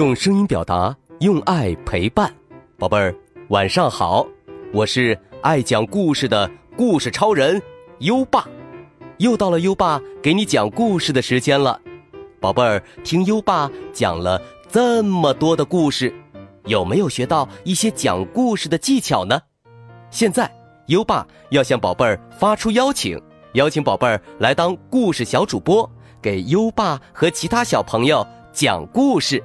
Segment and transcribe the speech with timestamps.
[0.00, 2.34] 用声音表达，用爱陪伴，
[2.78, 3.14] 宝贝儿，
[3.50, 4.26] 晚上好！
[4.72, 7.60] 我是爱讲故事的故事超人
[7.98, 8.48] 优爸，
[9.18, 11.78] 又到了优爸给你讲故事的时间了。
[12.40, 16.10] 宝贝儿，听优爸讲了这么多的故事，
[16.64, 19.38] 有没有学到一些讲故事的技巧呢？
[20.10, 20.50] 现在，
[20.86, 23.20] 优爸要向宝贝儿发出邀请，
[23.52, 25.86] 邀请宝贝儿来当故事小主播，
[26.22, 29.44] 给优爸和其他小朋友讲故事。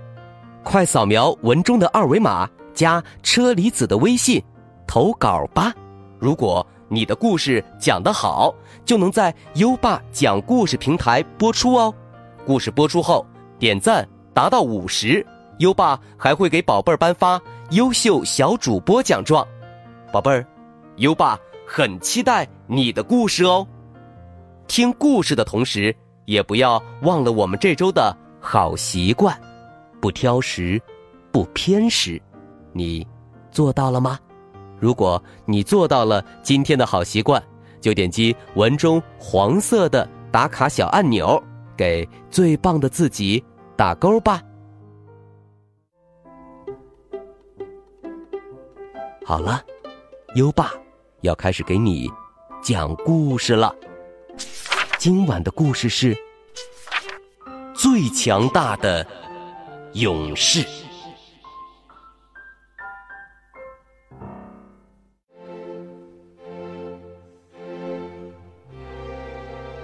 [0.66, 4.44] 快扫描文中的二维码，加车厘子的微信，
[4.88, 5.72] 投稿吧！
[6.18, 8.52] 如果你的故事讲得好，
[8.84, 11.94] 就能在优爸讲故事平台播出哦。
[12.48, 13.24] 故事播出后，
[13.60, 15.24] 点赞达到五十，
[15.60, 19.48] 优爸还会给宝贝儿颁发优秀小主播奖状。
[20.12, 20.44] 宝贝儿，
[20.96, 23.66] 优爸很期待你的故事哦。
[24.68, 29.40] 听故事的同时，也不要忘了我们这周的好习惯。
[30.02, 30.82] 不挑食，
[31.32, 32.22] 不偏食，
[32.74, 33.08] 你
[33.52, 34.20] 做到了吗？
[34.80, 37.42] 如果你做到了今天的好习惯，
[37.82, 41.42] 就点击文中黄色的打卡小按钮，
[41.78, 43.44] 给最棒的自己
[43.76, 44.42] 打勾吧。
[49.26, 49.64] 好了，
[50.36, 50.72] 优爸
[51.22, 52.12] 要开始给你
[52.62, 53.74] 讲故事了。
[55.00, 56.16] 今晚的故事是
[57.74, 59.06] 最强大的。
[59.96, 60.62] 勇士，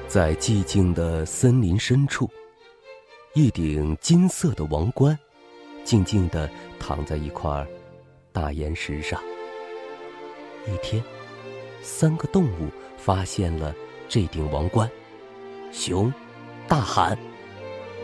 [0.10, 2.30] 在寂静的森林深处，
[3.36, 5.18] 一顶金色的王冠
[5.86, 7.66] 静静的躺在一块
[8.34, 9.18] 大岩石上。
[10.68, 11.02] 一天，
[11.82, 13.74] 三个动物发现了
[14.10, 14.92] 这顶王冠，
[15.72, 16.12] 熊
[16.68, 17.18] 大喊：“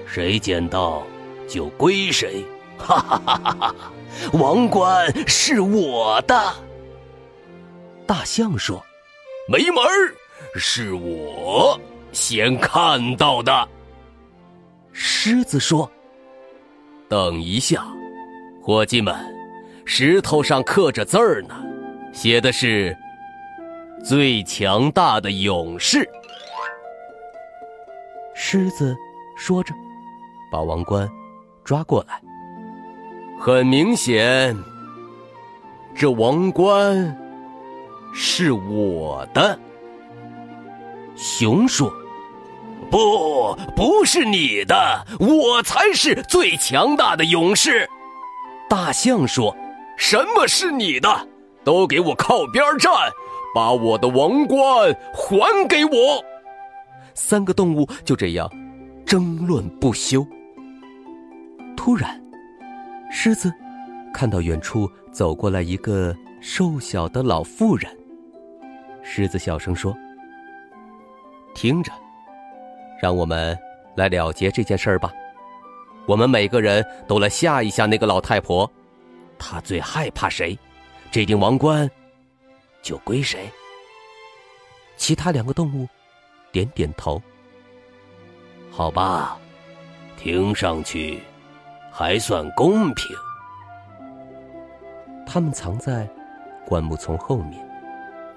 [0.08, 1.06] 谁捡到？”
[1.48, 2.46] 就归谁，
[2.78, 3.92] 哈哈哈哈哈！
[4.34, 6.54] 王冠是我的。
[8.06, 8.84] 大象说
[9.48, 10.14] ：“没门儿，
[10.56, 11.80] 是我
[12.12, 13.70] 先看到的。”
[14.92, 15.90] 狮子说
[17.10, 17.86] ：“等一下，
[18.62, 19.16] 伙计们，
[19.86, 21.56] 石头上刻着字儿呢，
[22.14, 22.98] 写的是
[24.04, 26.08] ‘最强大的勇士’。”
[28.34, 28.96] 狮子
[29.36, 29.74] 说着，
[30.52, 31.10] 把王冠。
[31.68, 32.22] 抓过来。
[33.38, 34.56] 很明显，
[35.94, 37.16] 这王冠
[38.14, 39.60] 是我的。
[41.18, 41.92] 熊说
[42.90, 47.90] ：“不，不是你的，我才是最强大的勇士。”
[48.70, 49.54] 大象说
[49.98, 51.28] ：“什么是你的？
[51.66, 52.94] 都给我靠边站，
[53.54, 56.24] 把我的王冠还给我！”
[57.14, 58.50] 三个动物就这样
[59.06, 60.26] 争论不休。
[61.78, 62.22] 突然，
[63.10, 63.54] 狮子
[64.14, 67.90] 看到远处走过来一个瘦小的老妇人。
[69.04, 69.96] 狮子小声说
[71.56, 71.94] ：“听着，
[73.02, 73.58] 让我们
[73.96, 75.14] 来了结这件事儿吧。
[76.06, 78.70] 我们每个人都来吓一吓那个老太婆，
[79.40, 80.58] 她最害怕谁，
[81.10, 81.90] 这顶王冠
[82.82, 83.50] 就归谁。”
[84.98, 85.88] 其他两个动物
[86.52, 87.22] 点点头。
[88.72, 89.38] 好吧，
[90.18, 91.22] 听上去。
[92.00, 93.18] 还算公平。
[95.26, 96.08] 他们藏在
[96.64, 97.68] 灌木丛后面，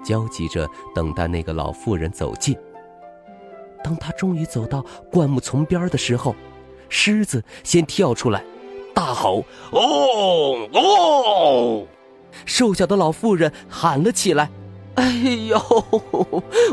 [0.03, 2.56] 焦急着等待那个老妇人走近。
[3.84, 4.82] 当他终于走到
[5.12, 6.34] 灌木丛边的时候，
[6.88, 8.43] 狮子先跳出来，
[8.94, 11.87] 大吼：“哦哦！”
[12.47, 14.48] 瘦小的老妇人喊了起来
[14.97, 15.04] ：“哎
[15.50, 15.60] 呦，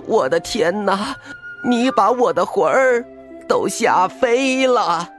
[0.08, 1.18] 我的天哪！
[1.68, 3.04] 你把我的魂儿
[3.46, 5.16] 都吓飞了！”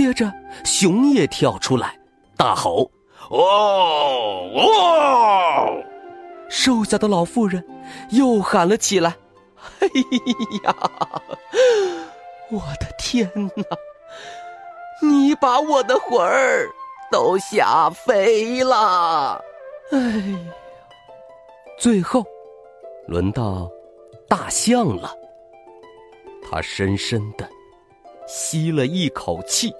[0.00, 0.32] 接着，
[0.64, 1.94] 熊也跳出来，
[2.34, 2.90] 大吼
[3.28, 5.82] ：“哦哦！”
[6.48, 7.62] 瘦小的老妇人
[8.08, 9.14] 又喊了起来
[9.80, 9.88] ：“哎
[10.64, 10.74] 呀，
[12.50, 13.62] 我的天哪！
[15.06, 16.66] 你把我的魂儿
[17.12, 19.38] 都吓飞了！”
[19.92, 20.00] 哎，
[21.78, 22.24] 最后
[23.06, 23.70] 轮到
[24.26, 25.14] 大象了，
[26.50, 27.46] 他深深的。
[28.26, 29.74] 吸了一口气，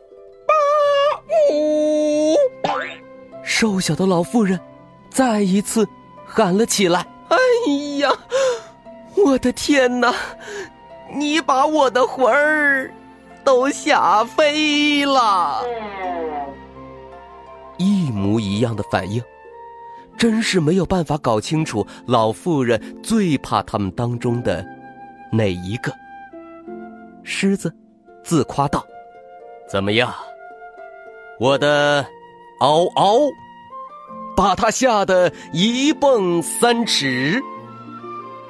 [3.60, 4.58] 瘦小的老妇人
[5.10, 5.86] 再一次
[6.24, 7.36] 喊了起来：“哎
[7.98, 8.08] 呀，
[9.14, 10.14] 我的天哪！
[11.12, 12.90] 你把我的魂儿
[13.44, 15.62] 都吓飞了！”
[17.76, 19.22] 一模一样的反应，
[20.16, 24.64] 真是没有办法搞清楚老妇人最怕他们当中的
[25.30, 25.92] 哪一个。
[27.22, 27.70] 狮子。
[28.24, 28.86] 自夸道
[29.68, 30.14] ：“怎么样？
[31.38, 32.06] 我的
[32.60, 33.18] 嗷嗷，
[34.36, 37.40] 把他吓得一蹦三尺。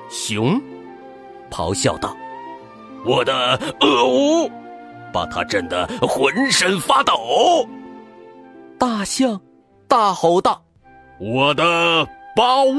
[0.09, 0.61] 熊
[1.51, 2.17] 咆哮道
[3.05, 4.51] ：“我的恶呜，
[5.13, 7.69] 把他震得浑身发抖。”
[8.79, 9.41] 大象
[9.87, 10.63] 大吼道
[11.21, 12.73] ：“我的巴乌，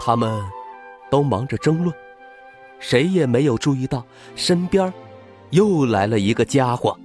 [0.00, 0.42] 他们
[1.10, 1.94] 都忙着争论，
[2.78, 4.04] 谁也没有注意到
[4.34, 4.92] 身边
[5.50, 6.98] 又来了一个家伙。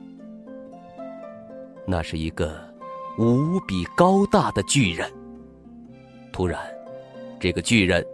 [1.85, 2.53] 那是一个
[3.17, 5.11] 无比高大的巨人。
[6.31, 6.59] 突然，
[7.39, 8.05] 这个巨人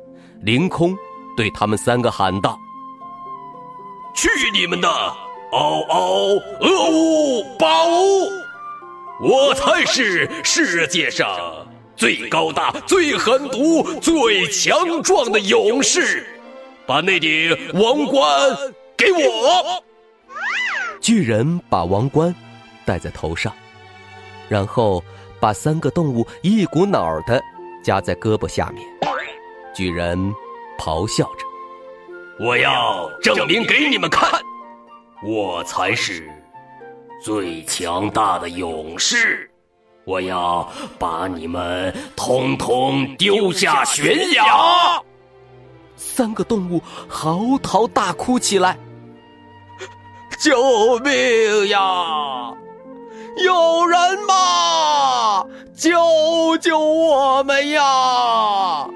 [0.42, 0.98] 凌空
[1.38, 2.58] 对他们三个喊道
[4.16, 4.88] ：“去你们的！
[5.52, 8.30] 嗷嗷，恶呜，巴呜！
[9.22, 11.28] 我才是世界上……”
[11.96, 16.26] 最高大、最狠毒、最强壮的勇士，
[16.88, 18.24] 把那顶王冠
[18.96, 19.84] 给我。
[21.02, 22.34] 巨人把王冠
[22.90, 23.54] 戴在头上，
[24.48, 25.04] 然后
[25.40, 27.40] 把三个动物一股脑的
[27.84, 28.84] 夹在胳膊下面。
[29.76, 30.18] 巨人
[30.76, 31.46] 咆哮着
[32.44, 34.42] ：“我要证明给你们看，
[35.24, 36.28] 我才是
[37.24, 39.48] 最强大的勇士。”
[40.04, 45.00] 我要把你们统统丢下悬崖！
[45.96, 48.76] 三个动物嚎啕大哭起来
[50.42, 52.52] ：“救命呀！
[53.38, 55.46] 有人吗？
[55.76, 58.88] 救救我们呀！”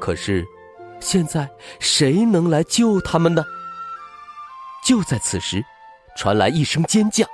[0.00, 0.46] 可是，
[1.00, 1.48] 现在
[1.80, 3.44] 谁能来救他们呢？
[4.84, 5.62] 就在此时，
[6.16, 7.26] 传来一声尖叫。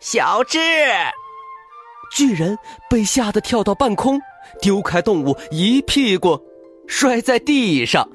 [0.00, 0.58] 小智，
[2.12, 2.56] 巨人
[2.88, 4.20] 被吓得跳到半空，
[4.60, 6.40] 丢开动物，一屁股
[6.86, 8.08] 摔在地上。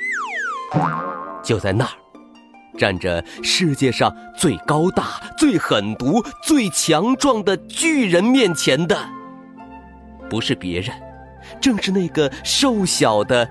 [1.44, 1.92] 就在那儿，
[2.78, 8.98] 站着世界上最高大、最狠毒、最强壮的巨人面前的，
[10.30, 10.92] 不是别人，
[11.62, 13.48] 正是那个瘦小的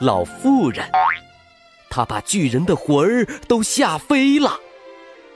[0.00, 0.84] 老妇人。
[1.88, 4.58] 他把巨人的魂儿都吓飞了。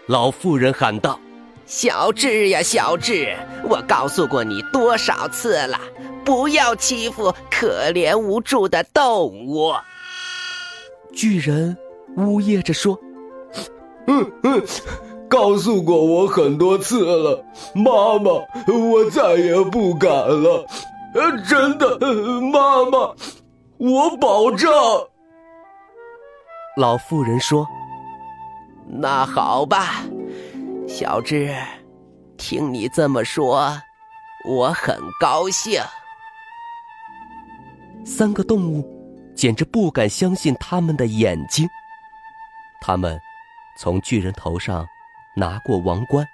[0.06, 1.18] 老妇人喊道。
[1.64, 3.32] 小智呀，小智，
[3.62, 5.80] 我告诉过你多少次了，
[6.24, 9.72] 不要欺负可怜无助的动物。
[11.14, 11.76] 巨人
[12.16, 12.98] 呜咽着说
[14.06, 14.62] ：“嗯嗯，
[15.28, 18.30] 告诉过我很多次了，妈妈，
[18.66, 20.66] 我再也不敢了。
[21.14, 21.98] 呃，真的，
[22.52, 23.14] 妈妈，
[23.78, 24.70] 我保证。”
[26.76, 27.66] 老妇人说
[28.88, 30.04] ：“那好吧。”
[30.88, 31.54] 小智，
[32.36, 33.72] 听你这么说，
[34.48, 35.80] 我很高兴。
[38.04, 38.84] 三个动物
[39.36, 41.68] 简直不敢相信他们的眼睛。
[42.80, 43.18] 他们
[43.78, 44.86] 从巨人头上
[45.36, 46.26] 拿过王冠，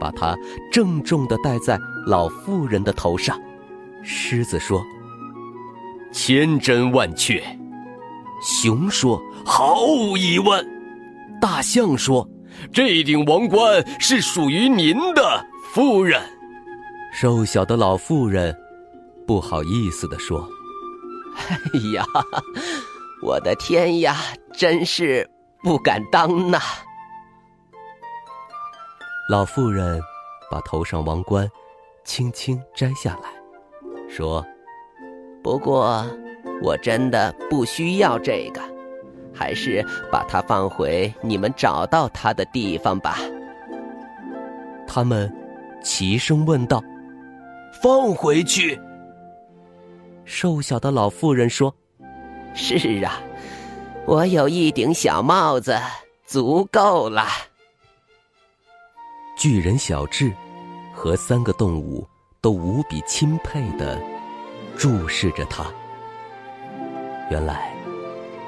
[0.00, 0.36] 把它
[0.70, 3.40] 郑重的戴在老妇人的头上。
[4.02, 4.82] 狮子说
[6.12, 7.42] ：“千真万确。”
[8.42, 10.66] 熊说：“毫无疑问。”
[11.40, 12.28] 大象说。
[12.72, 16.20] 这顶王冠是属于您的，夫人。
[17.12, 18.52] 瘦小的老妇人
[19.24, 20.44] 不好意思地说
[21.38, 22.04] ：“哎呀，
[23.22, 24.16] 我的天呀，
[24.52, 25.28] 真是
[25.62, 26.58] 不敢当呐！”
[29.30, 30.00] 老妇人
[30.50, 31.48] 把头上王冠
[32.04, 33.28] 轻轻摘下来，
[34.08, 34.44] 说
[35.42, 36.04] ：“不过，
[36.62, 38.60] 我真的不需要这个。”
[39.34, 43.18] 还是把它放回你们找到它的地方吧。
[44.84, 45.32] 他们
[45.80, 46.82] 齐声问道
[47.80, 48.76] ：“放回去？”
[50.24, 51.72] 瘦小的老妇人说
[52.52, 53.20] ：“是啊，
[54.08, 55.78] 我有一顶小帽子，
[56.24, 57.26] 足够了。”
[59.36, 60.32] 巨人小智
[60.94, 62.08] 和三个动物
[62.40, 64.00] 都无比钦佩的
[64.78, 65.66] 注视着他。
[67.30, 67.70] 原来。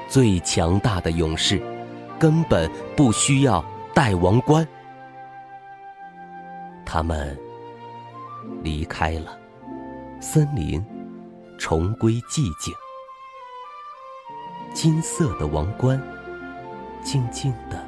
[0.09, 1.61] 最强大的勇士，
[2.19, 3.63] 根本不需要
[3.93, 4.67] 戴王冠。
[6.85, 7.39] 他们
[8.61, 9.39] 离开了，
[10.19, 10.85] 森林
[11.57, 12.73] 重归寂静。
[14.81, 16.01] 金色的王冠
[17.03, 17.87] 静静的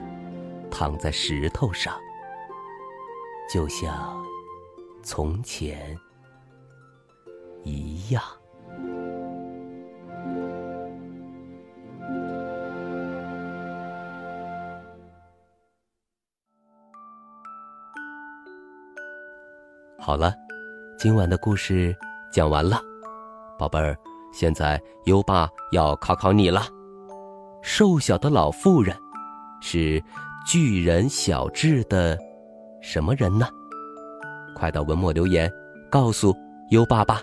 [0.69, 1.91] 躺在石头上，
[3.51, 4.23] 就像
[5.01, 5.97] 从前
[7.63, 8.21] 一样。
[19.97, 20.31] 好了，
[20.99, 21.97] 今晚的故事
[22.31, 22.79] 讲完了，
[23.57, 23.97] 宝贝儿，
[24.31, 26.61] 现在优爸要考考你了。
[27.63, 28.93] 瘦小的老妇人，
[29.61, 30.03] 是
[30.45, 32.19] 巨人小智的
[32.81, 33.47] 什么人呢？
[34.53, 35.49] 快到文末留言，
[35.89, 36.35] 告诉
[36.71, 37.21] 优爸吧。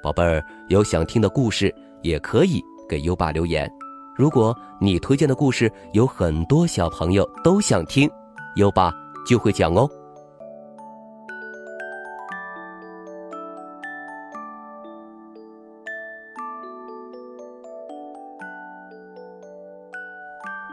[0.00, 3.68] 宝贝儿，有想听的故事也可以给优爸留言。
[4.16, 8.08] 如果你推荐的故事有很多小朋友都想听，
[8.54, 8.94] 优爸
[9.26, 9.90] 就会讲哦。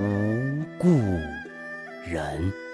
[0.00, 0.88] 无故
[2.06, 2.69] 人。